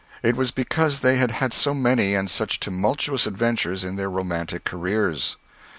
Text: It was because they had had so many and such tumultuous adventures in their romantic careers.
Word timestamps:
It 0.23 0.35
was 0.35 0.49
because 0.49 1.01
they 1.01 1.17
had 1.17 1.29
had 1.29 1.53
so 1.53 1.75
many 1.75 2.15
and 2.15 2.27
such 2.27 2.59
tumultuous 2.59 3.27
adventures 3.27 3.83
in 3.83 3.97
their 3.97 4.09
romantic 4.09 4.63
careers. 4.63 5.37